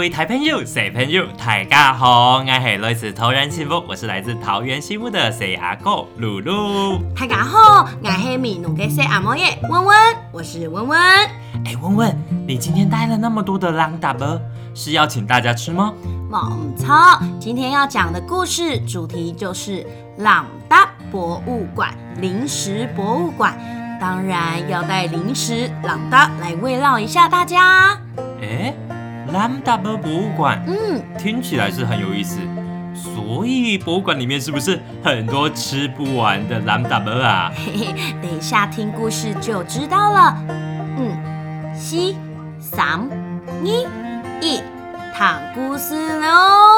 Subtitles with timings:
[0.00, 6.98] 位台朋友、小朋友，大家好，我是来自桃园幸福，我是来自桃园幸福的小阿狗露露。
[7.14, 9.96] 大家好，我是米努嘅小阿嬷耶，温温，
[10.32, 10.98] 我是温温。
[10.98, 12.18] 哎，温温，
[12.48, 14.40] 你今天带了那么多的狼达波，
[14.74, 15.92] 是要请大家吃吗？
[16.30, 16.96] 没错，
[17.38, 23.54] 今天要讲的故事主题就是朗达博物馆，零食博物馆，
[24.00, 27.98] 当然要带零食朗达来慰劳一下大家。
[28.40, 28.74] 哎。
[29.32, 32.40] Lambda 博物馆，嗯，听起来是很有意思。
[32.92, 37.52] 所以博物馆里面是不是很多吃不完的 Lambda 啊？
[37.54, 40.36] 嘿嘿，等一下听故事就知道了。
[40.98, 42.16] 嗯，西、
[42.58, 43.08] 三、
[43.64, 44.60] 二、一，
[45.14, 46.69] 躺故事喽。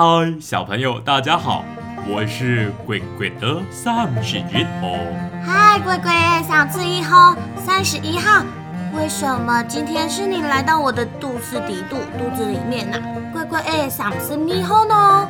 [0.00, 1.64] 嗨，小朋友，大家好，
[2.06, 4.96] 我是鬼鬼的三十一号。
[5.44, 6.12] 嗨，鬼鬼，
[6.44, 8.44] 三十一号，三十一号，
[8.94, 12.96] 为什么今天是你来到我的肚子底肚肚子里面呢？
[13.32, 15.28] 鬼鬼，哎，三十一号呢？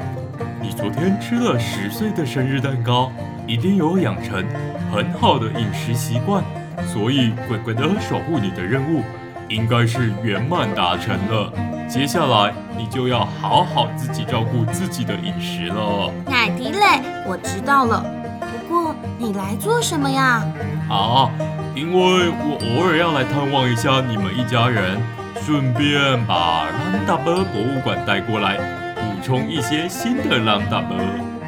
[0.61, 3.11] 你昨天吃了十岁的生日蛋糕，
[3.47, 4.45] 一定有养成
[4.93, 6.45] 很好的饮食习惯，
[6.87, 9.03] 所以鬼鬼的守护你的任务
[9.49, 11.51] 应该是圆满达成了。
[11.89, 16.13] 接下来你就要好好自己照顾自己的饮食了。
[16.27, 18.05] 奶迪嘞，我知道了。
[18.41, 20.45] 不过你来做什么呀？
[20.91, 21.31] 啊，
[21.75, 25.01] 因为我偶尔要来探望一下你们一家人，
[25.41, 28.59] 顺便把朗达伯博物馆带过来，
[28.95, 30.95] 补充一些新的朗达伯。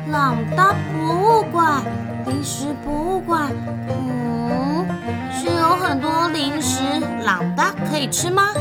[0.09, 1.82] 朗达博物馆，
[2.26, 3.53] 零食博物馆，
[3.88, 4.86] 嗯，
[5.31, 6.82] 是有很多零食
[7.25, 8.54] 朗达可以吃吗？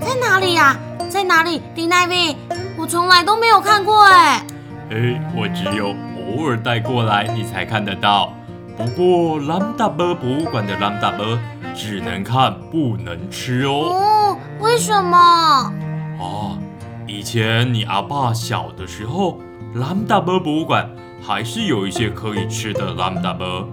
[0.00, 0.76] 在哪里呀？
[1.08, 2.36] 在哪里，丁奈维？
[2.76, 4.44] 我从来都没有看过哎。
[4.90, 5.94] 哎，我只有
[6.36, 8.32] 偶尔带过来，你才看得到。
[8.76, 11.38] 不过兰达伯博物馆的兰达伯
[11.74, 13.72] 只能看不能吃哦。
[13.72, 15.16] 哦，为什么？
[15.16, 16.58] 啊，
[17.06, 19.38] 以前你阿爸小的时候，
[19.74, 20.90] 兰达伯博物馆
[21.22, 23.66] 还是有一些可以吃的兰达伯。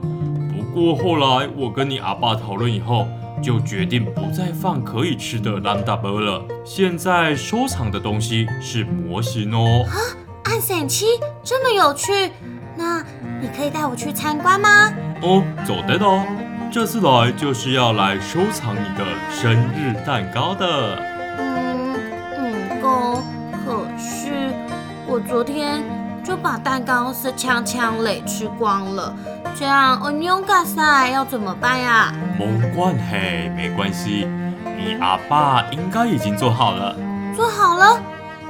[0.53, 3.07] 不过后来我跟你阿爸讨论以后。
[3.43, 6.43] 就决定不再放可以吃的 Lambda 波了。
[6.63, 9.85] 现在收藏的东西是模型哦。
[9.89, 9.99] 啊，
[10.45, 11.05] 暗闪七
[11.43, 12.31] 这么有趣，
[12.77, 13.03] 那
[13.41, 14.91] 你可以带我去参观吗？
[15.21, 16.25] 哦，走得哦。
[16.71, 20.97] 这次来就是要来收藏你的生日蛋糕的。
[21.37, 21.93] 嗯
[22.37, 23.21] 嗯，够。
[23.65, 24.51] 可是
[25.07, 25.83] 我昨天
[26.23, 29.15] 就把蛋糕是枪枪磊吃光了。
[29.56, 32.12] 这样，我牛咖塞要怎么办呀？
[32.38, 34.28] 没关系，没关系，
[34.78, 36.96] 你阿爸应该已经做好了。
[37.36, 38.00] 做好了？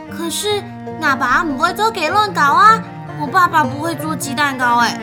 [0.09, 0.64] 可是，
[1.02, 2.81] 阿爸不会做给乱搞啊！
[3.19, 4.97] 我爸爸不会做鸡蛋糕哎，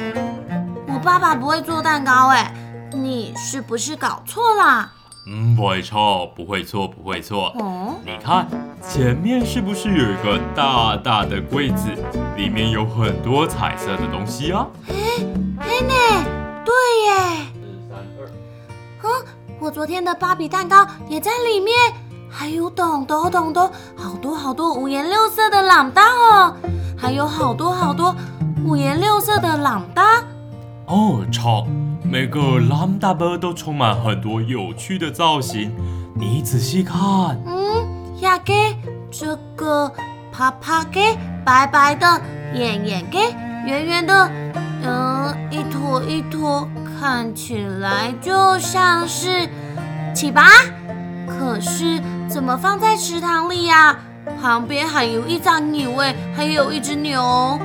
[0.86, 2.52] 我爸爸不会做蛋糕哎，
[2.92, 4.90] 你是不是搞错了？
[5.26, 7.52] 嗯，不会错，不会错，不会错。
[7.58, 8.46] 哦，你看
[8.82, 11.90] 前面是不是有一个大大的柜子，
[12.36, 14.66] 里面有很多彩色的东西啊？
[14.88, 15.26] 嘿
[15.82, 15.94] 呢，
[16.64, 16.74] 对
[17.06, 17.12] 耶。
[17.54, 18.26] 四三二。
[19.02, 19.26] 嗯，
[19.58, 21.74] 我昨天的芭比蛋糕也在里面，
[22.28, 26.56] 还有懂懂懂懂，好多好多五颜六色的朗达哦，
[26.96, 28.14] 还有好多好多
[28.64, 30.22] 五颜六色的朗达。
[30.86, 31.66] 哦，超，
[32.02, 35.72] 每个朗达包都充满很多有趣的造型，
[36.14, 36.98] 你仔细看。
[37.46, 38.76] 嗯，亚给
[39.10, 39.92] 这个
[40.32, 42.20] 啪啪给白白的，
[42.54, 43.18] 眼眼给
[43.66, 44.30] 圆圆的。
[45.50, 46.68] 嗯，一坨一坨，
[46.98, 49.48] 看起来就像是
[50.14, 50.42] 起巴，
[51.26, 53.96] 可是怎么放在池塘里呀？
[54.40, 57.58] 旁边还有一张牛诶，还有一只牛。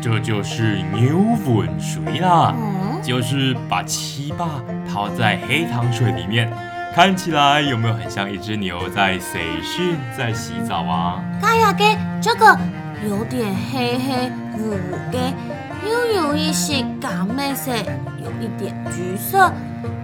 [0.00, 2.54] 这就是牛粪水啦，
[3.02, 4.46] 就是把七巴
[4.86, 6.52] 泡在黑糖水里面，
[6.94, 11.24] 看起来有没有很像一只牛在洗训，在洗澡啊？
[11.40, 12.56] 嘎呀给这个
[13.08, 15.18] 有点黑黑乌乌给。
[15.90, 19.50] 又有一些咖啡色，有一点橘色，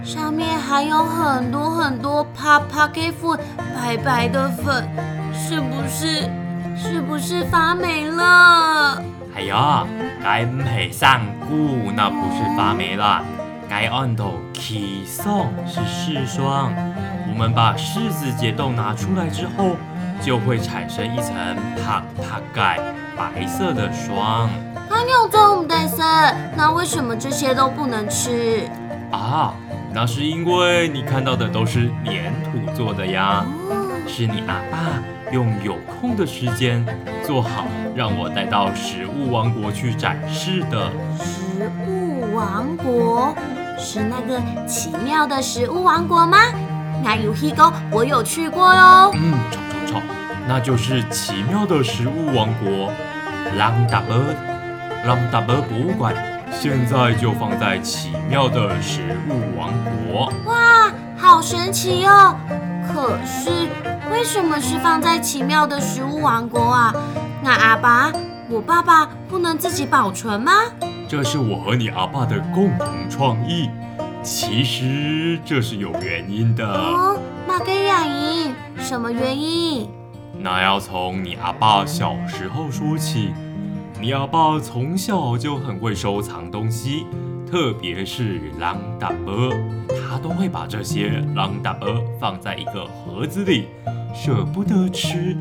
[0.03, 3.39] 上面还有很多很多啪啪给粉，
[3.75, 4.87] 白白的粉，
[5.33, 6.29] 是不是
[6.75, 9.01] 是不是发霉了？
[9.35, 9.85] 哎呀，
[10.23, 13.23] 该唔系上固，那不是发霉啦，
[13.69, 16.71] 该按头起霜是柿霜。
[17.29, 19.77] 我们把柿子解冻拿出来之后，
[20.21, 21.33] 就会产生一层
[21.77, 22.77] 啪啪盖
[23.15, 24.49] 白色的霜。
[25.01, 26.03] 阿牛总得色，
[26.55, 28.69] 那为什么这些都不能吃？
[29.09, 29.51] 啊，
[29.91, 34.77] 那是因为你看到的都是粘土做的呀，哦，是你阿爸
[35.31, 36.85] 用有空的时间
[37.25, 37.65] 做好，
[37.95, 40.91] 让我带到食物王国去展示的。
[41.19, 43.33] 食物王国
[43.79, 46.37] 是那个奇妙的食物王国吗？
[47.03, 49.11] 那有黑沟我有去过哟。
[49.15, 50.01] 嗯，吵吵吵，
[50.47, 52.93] 那就是奇妙的食物王国
[53.57, 54.15] 朗达伯
[55.03, 56.13] 朗达伯博物馆，
[56.51, 60.31] 现在就放在奇妙的食物王国。
[60.45, 62.35] 哇，好神奇哦！
[62.87, 63.49] 可是
[64.11, 66.93] 为什么是放在奇妙的食物王国啊？
[67.41, 68.11] 那阿爸，
[68.47, 70.51] 我爸爸不能自己保存吗？
[71.09, 73.71] 这是我和你阿爸的共同创意。
[74.21, 77.17] 其实这是有原因的，哦，
[77.47, 79.89] 马给雅莹，什么原因？
[80.37, 83.33] 那要从你阿爸小时候说起。
[84.01, 87.05] 你阿爸从小就很会收藏东西，
[87.47, 89.53] 特别是朗达伯，
[89.89, 93.67] 他都会把这些朗达伯放在一个盒子里，
[94.11, 95.37] 舍不得吃，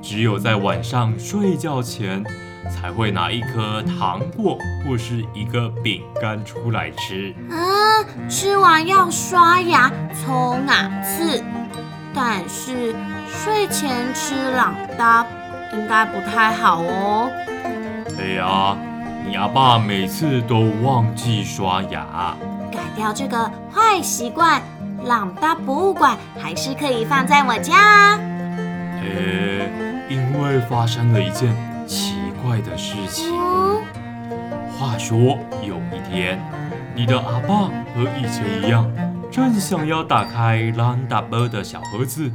[0.00, 2.24] 只有在晚上睡觉前
[2.70, 4.56] 才会拿一颗糖果
[4.86, 7.34] 或是一个饼干出来吃。
[7.50, 11.44] 嗯，吃完要刷牙、冲牙齿，
[12.14, 12.94] 但是
[13.26, 15.26] 睡前吃朗达
[15.74, 17.30] 应该不太好哦。
[18.18, 18.76] 对呀，
[19.24, 22.34] 你阿爸每次都忘记刷牙。
[22.68, 24.60] 改掉这个坏习惯，
[25.04, 28.18] 朗达博物馆还是可以放在我家啊。
[28.18, 31.54] 呃，因为发生了一件
[31.86, 33.32] 奇怪的事情。
[33.32, 33.80] 嗯，
[34.76, 36.40] 话说有一天，
[36.96, 38.84] 你的阿爸和以前一样，
[39.30, 42.32] 正想要打开朗达伯的小盒子，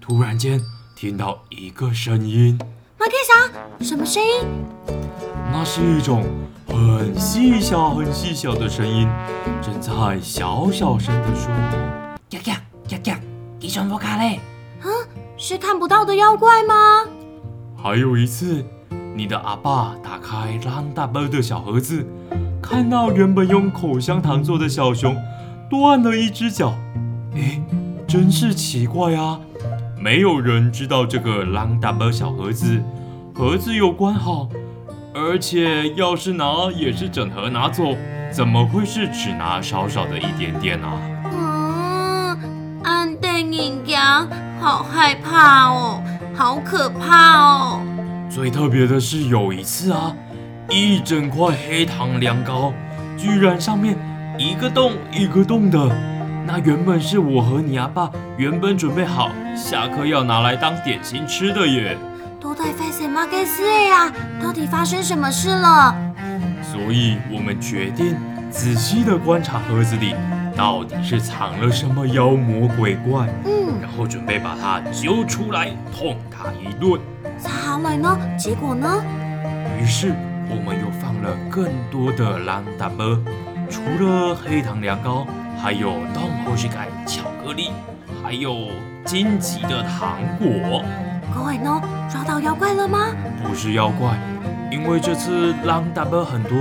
[0.00, 0.60] 突然间
[0.94, 2.56] 听到一个声音，
[2.98, 3.84] 马给啥？
[3.84, 4.44] 什么声音？
[5.52, 6.24] 那是一种
[6.66, 9.08] 很细小、很细小的声音，
[9.62, 11.52] 正在小小声的说
[12.30, 13.20] ：“呀呀呀呀，
[13.60, 14.40] 吉祥佛卡嘞！”
[14.82, 14.86] 啊
[15.36, 17.04] 是看不到的妖怪吗？
[17.80, 18.64] 还有一次，
[19.14, 22.04] 你的阿爸打开朗达伯的小盒子，
[22.60, 25.16] 看到原本用口香糖做的小熊
[25.70, 26.74] 断了一只脚。
[27.34, 27.62] 诶，
[28.08, 29.38] 真是奇怪啊！
[30.00, 32.80] 没有人知道这个朗达伯小盒子，
[33.34, 34.48] 盒子有关好，
[35.12, 37.96] 而且要是拿也是整盒拿走，
[38.30, 41.00] 怎么会是只拿少少的一点点啊？
[41.32, 42.38] 嗯，
[42.84, 44.28] 安定影阳，
[44.60, 46.02] 好害怕哦，
[46.34, 47.80] 好可怕哦。
[48.30, 50.14] 最特别的是有一次啊，
[50.70, 52.72] 一整块黑糖凉糕，
[53.16, 53.96] 居然上面
[54.38, 55.90] 一个洞一个洞的。
[56.48, 61.94] 那原本是我和你阿爸原本准备好下课要拿来当点心吃的耶，
[62.40, 64.10] 都在发生马给斯呀？
[64.42, 65.94] 到底发生什么事了？
[66.62, 68.16] 所以我们决定
[68.50, 70.14] 仔细的观察盒子里
[70.56, 76.98] 到底是藏了什么妖魔鬼怪，嗯，然后准备把它揪出来痛它一顿。
[77.44, 78.18] 后来呢？
[78.38, 79.04] 结果呢？
[79.78, 80.14] 于是
[80.48, 83.18] 我们又放了更多的朗达伯，
[83.68, 85.26] 除了黑糖凉糕，
[85.60, 87.70] 还有东后西盖巧克力，
[88.22, 88.68] 还有
[89.04, 90.84] 荆棘的糖果。
[91.34, 91.82] 各位呢？
[92.10, 93.08] 抓到妖怪了吗？
[93.44, 94.16] 不是妖怪，
[94.70, 96.56] 因为这次狼大伯很多，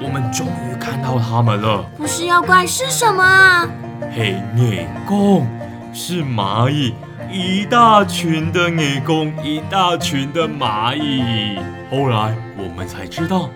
[0.00, 1.82] 我们终于看到他们了。
[1.96, 3.68] 不是妖怪是什么啊？
[4.14, 5.46] 黑眼公
[5.94, 6.94] 是蚂蚁，
[7.30, 11.58] 一大群的眼公，一大群的蚂蚁。
[11.90, 13.48] 后来我们才知道，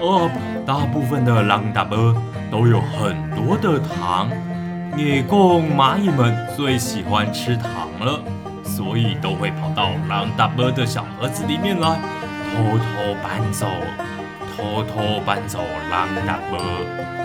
[0.00, 0.28] 哦，
[0.66, 2.14] 大部分的狼大伯
[2.52, 4.28] 都有很多的糖，
[4.94, 8.20] 野公蚂蚁们最喜欢吃糖了，
[8.62, 11.98] 所以都会跑到狼大伯的小盒子里面来，
[12.52, 13.66] 偷偷搬走，
[14.54, 16.58] 偷偷搬走狼大伯。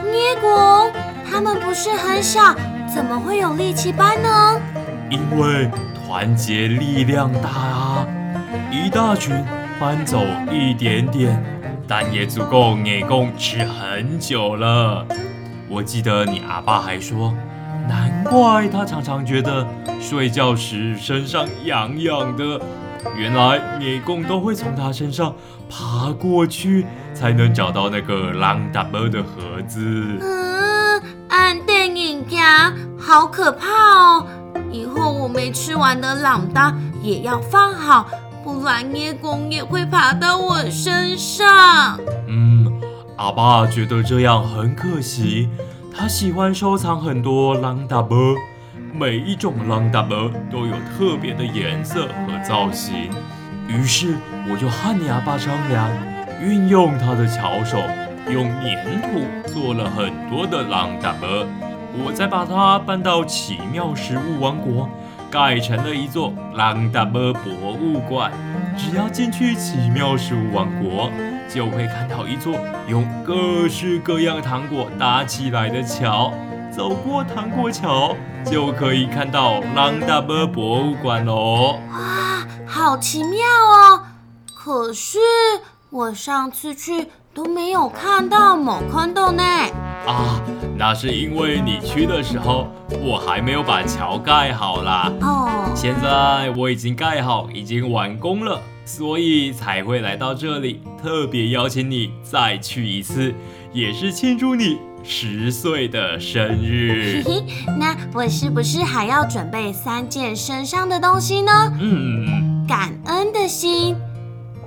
[0.09, 0.89] 捏果，
[1.29, 2.55] 他们不是很小，
[2.87, 4.61] 怎么会有力气搬呢？
[5.09, 8.07] 因为团结力量大啊！
[8.71, 9.35] 一大群
[9.77, 11.43] 搬走一点点，
[11.87, 15.05] 但也足够给公吃很久了。
[15.69, 17.33] 我记得你阿爸还说，
[17.87, 19.65] 难怪他常常觉得
[19.99, 22.59] 睡觉时身上痒痒的，
[23.15, 25.33] 原来给公都会从他身上
[25.69, 29.79] 爬过去，才能找到那个朗达伯的盒子。
[30.21, 34.27] 嗯，安定影阳，好可怕哦！
[34.71, 38.09] 以后我没吃完的朗达也要放好，
[38.57, 41.99] 不然叶公也会爬到我身上。
[42.27, 42.81] 嗯，
[43.15, 45.47] 阿爸觉得这样很可惜。
[45.95, 48.17] 他喜欢收藏很多狼达波，
[48.91, 53.11] 每一种狼达波都有特别的颜色和造型。
[53.67, 54.15] 于是
[54.49, 55.87] 我就和你阿爸商量，
[56.41, 57.77] 运用他的巧手，
[58.27, 61.45] 用粘土做了很多的狼达波。
[62.03, 64.89] 我再把它搬到奇妙食物王国，
[65.29, 68.31] 盖成了一座朗达波博物馆。
[68.77, 71.09] 只要进去奇妙食物王国，
[71.49, 72.53] 就会看到一座
[72.87, 76.31] 用各式各样糖果搭起来的桥。
[76.71, 78.15] 走过糖果桥，
[78.45, 81.79] 就可以看到朗达波博物馆喽。
[81.91, 84.03] 哇，好奇妙哦！
[84.53, 85.17] 可是
[85.89, 87.07] 我上次去
[87.37, 89.43] 都没有看到某坑洞呢。
[90.07, 90.41] 啊，
[90.75, 92.67] 那是因为你去的时候，
[92.99, 95.13] 我还没有把桥盖好啦。
[95.21, 103.31] 哦，现在我已经盖好，已经完工了，所以才会来到这里，特别邀请你再去一次，
[103.71, 107.21] 也是庆祝你十岁的生日。
[107.77, 111.51] 那我是不是还要准备三件身上的东西呢？
[111.79, 113.95] 嗯，感恩的心，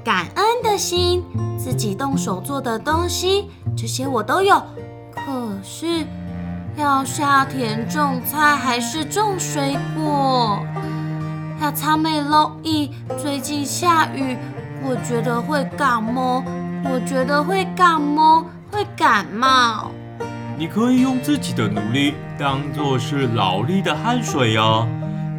[0.02, 1.22] 感恩的心，
[1.58, 4.56] 自己动手做的东西，这些我都有。
[5.10, 5.20] 可
[5.62, 6.06] 是，
[6.76, 10.58] 要夏天种菜还是种水果？
[11.60, 14.38] 要草莓落意，最近下雨，
[14.82, 16.42] 我觉得会感冒。
[16.84, 18.42] 我觉得会感冒，
[18.72, 19.90] 会感冒。
[20.56, 24.86] 你可以用自己的努力当做是劳力的汗水呀，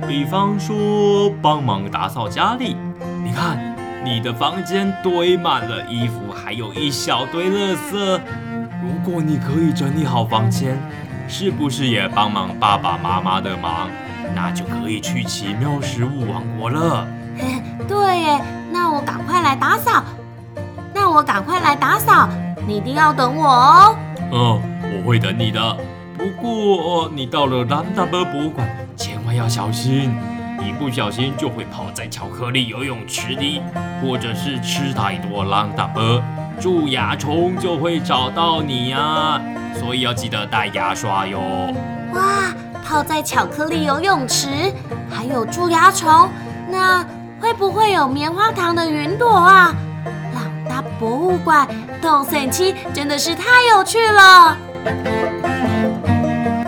[0.08, 2.76] 比方说帮忙打扫家里。
[3.24, 8.20] 你看，你的房间堆满了衣服，还有一小堆垃圾。
[8.82, 10.76] 如果你可以整理好房间，
[11.28, 13.90] 是不是也帮忙爸爸妈妈的忙？
[14.34, 17.06] 那就可以去奇妙食物王国了。
[17.88, 18.42] 对耶，
[18.72, 20.04] 那我赶快来打扫。
[20.94, 22.28] 那我赶快来打扫，
[22.66, 23.96] 你一定要等我哦。
[24.32, 24.62] 嗯，
[24.96, 25.78] 我会等你的。
[26.18, 30.14] 不过你到了兰达波博物馆，千万要小心，
[30.62, 33.62] 一不小心就会泡在巧克力游泳池里，
[34.02, 36.22] 或者是吃太多兰达波，
[36.60, 39.42] 蛀牙虫就会找到你呀。
[39.74, 41.40] 所以要记得带牙刷哟。
[42.14, 42.54] 哇，
[42.86, 44.72] 泡在巧克力游泳池，
[45.10, 46.30] 还有蛀牙虫，
[46.70, 47.06] 那
[47.40, 49.74] 会不会有棉花糖的云朵啊？
[50.36, 51.68] 朗达博物馆
[52.02, 54.58] 动森七真的是太有趣了。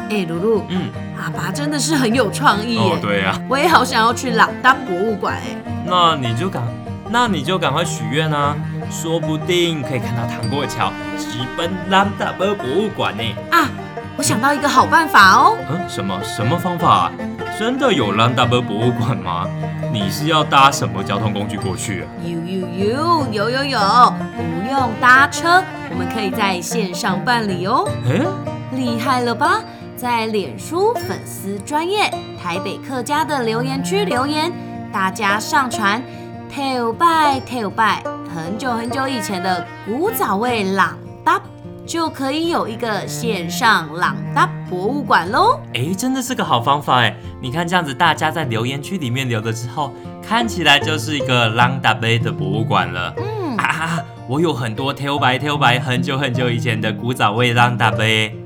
[0.09, 1.02] 哎，露露，嗯，阿
[1.35, 5.55] 爸真的是很有创意哦耶，对呀、我也好想要去朗丹博物馆哎。
[5.85, 6.61] 那你就赶，
[7.09, 8.55] 那你就赶快许愿啊，
[8.89, 13.23] 说不定可以看到糖果桥，直奔兰达波博物馆呢。
[13.51, 13.69] 啊，
[14.15, 15.57] 我想到一个好办法哦。
[15.69, 17.11] 嗯，什么什么方法、啊？
[17.59, 19.47] 真的有兰达波博物馆吗？
[19.91, 22.07] 你是要搭什么交通工具过去啊？
[22.23, 23.79] 有有有有有有，
[24.35, 27.87] 不用搭车，我们可以在线上办理哦。
[28.09, 28.25] 哎，
[28.75, 29.59] 厉害了吧？
[30.03, 34.51] 在脸书粉丝专业台北客家的留言区留言，
[34.91, 36.03] 大家上传
[36.53, 41.41] tell by tell by 很久很久以前的古早味朗达，
[41.85, 45.57] 就可以有一个线上朗达博物馆喽。
[45.73, 47.15] 哎，真的是个好方法哎！
[47.41, 49.89] 你看这样子，大家在留言区里面留了之后，
[50.21, 53.13] 看起来就是一个朗达杯的博物馆了。
[53.15, 58.37] 嗯啊，我有很多 tell by tell by 很久很久以前的古早味朗达杯。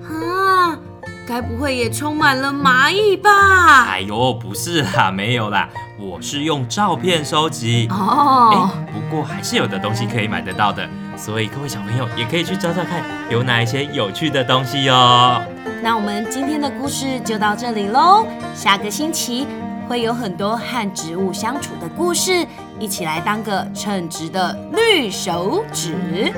[1.27, 3.85] 啊，该不会也充满了蚂蚁吧？
[3.89, 5.67] 哎呦，不是啦，没有啦，
[5.99, 7.87] 我是用照片收集。
[7.91, 15.41] 哦哎，，不过还是有的东西可以买得到的，所以各位小朋友也可以去找找看，有哪一些有趣的东西哦。
[15.83, 18.25] 那我们今天的故事就到这里喽。
[18.55, 19.45] 下个星期
[19.87, 22.47] 会有很多和植物相处的故事，
[22.79, 26.33] 一起来当个称职的绿手指。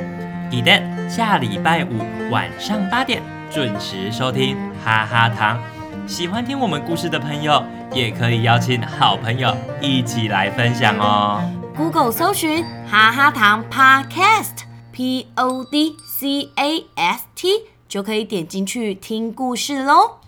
[0.49, 5.59] 记得下礼拜五晚上八点准时收听哈哈糖。
[6.07, 11.41] 喜欢听我们故事的朋友，也可以邀请好朋友一起来分享哦。
[11.75, 17.47] Google 搜寻哈哈糖 Podcast，P O D C A S T，
[17.87, 20.18] 就可以点进去听故事喽。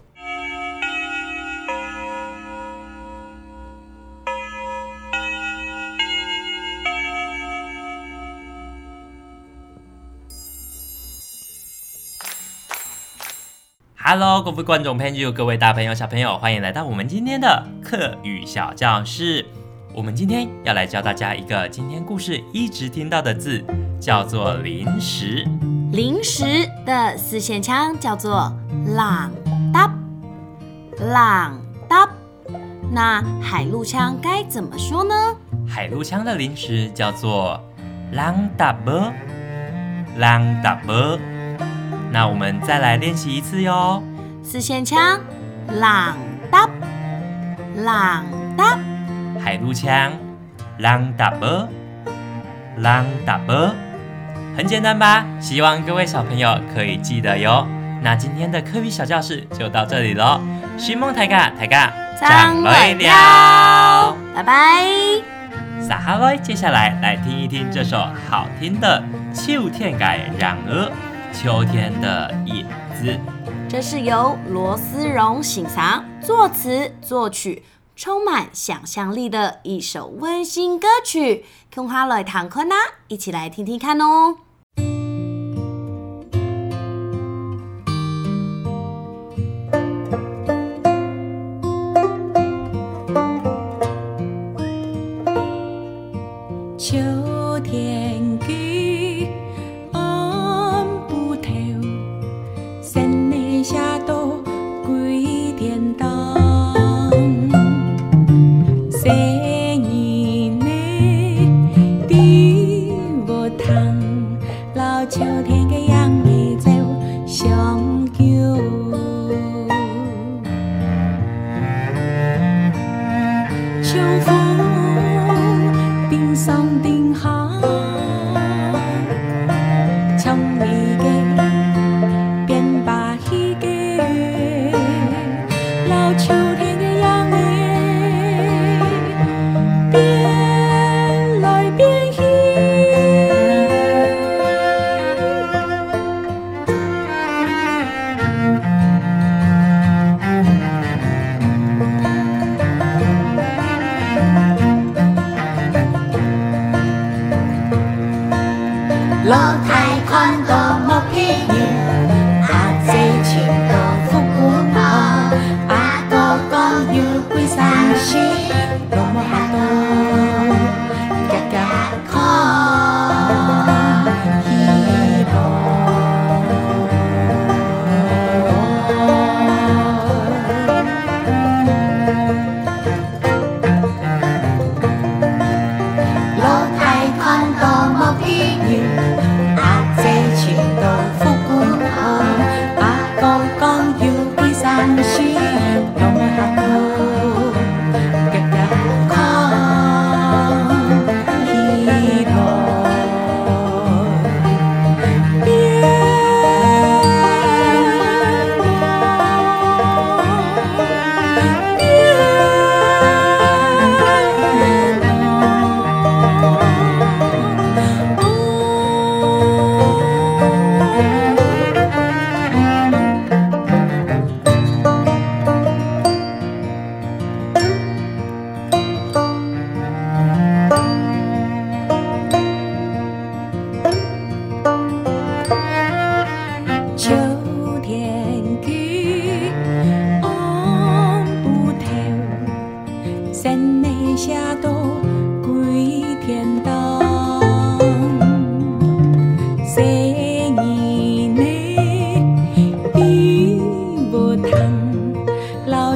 [14.13, 19.45] Hello，各位观众朋友，各位大朋友、小朋友，欢迎来到我们今天的课语小教室。
[19.93, 23.63] 我们今天要来教大家一个今天故事一直听到的字，
[24.01, 25.47] 叫做零食。
[25.93, 28.53] 零食的四线腔叫做
[28.97, 29.31] 朗
[29.71, 29.89] 哒，
[30.99, 32.09] 朗哒。
[32.91, 35.15] 那海陆腔该怎么说呢？
[35.65, 37.57] 海陆腔的零食叫做
[38.11, 39.09] 朗达波，
[40.17, 41.17] 朗达波。
[42.11, 44.03] 那我们再来练习一次哟。
[44.43, 45.19] 四线腔，
[45.79, 46.17] 朗
[46.51, 46.67] 哒，
[47.77, 48.25] 朗
[48.57, 48.77] 哒。
[49.41, 50.11] 海陆腔，
[50.79, 51.67] 朗达波，
[52.77, 53.73] 朗达波。
[54.57, 55.25] 很简单吧？
[55.39, 57.65] 希望各位小朋友可以记得哟。
[58.03, 60.41] 那今天的科语小教室就到这里喽。
[60.77, 61.89] 寻梦抬杠抬杠，
[62.19, 64.85] 张磊了，拜拜。
[65.79, 69.01] 撒哈喽，接下来来听一听这首好听的
[69.35, 70.85] 《秋天改让鹅》，
[71.33, 73.17] 秋天的影子。
[73.69, 77.63] 这是由罗思荣欣赏作词作曲，
[77.95, 81.45] 充满想象力的一首温馨歌曲。
[81.73, 82.75] 空花来唐坤呐，
[83.07, 84.37] 一起来听听看哦。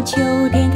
[0.05, 0.74] 秋天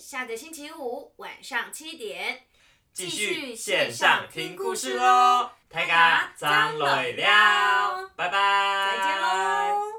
[0.00, 2.46] 下个星期五晚上七点。
[2.92, 9.89] 继续线上听故事喽，大家张累了，拜拜，再见喽。